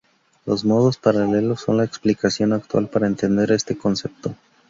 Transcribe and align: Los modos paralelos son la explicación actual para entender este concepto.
Los 0.47 0.65
modos 0.65 0.97
paralelos 0.97 1.61
son 1.61 1.77
la 1.77 1.83
explicación 1.83 2.53
actual 2.53 2.87
para 2.89 3.05
entender 3.05 3.51
este 3.51 3.77
concepto. 3.77 4.33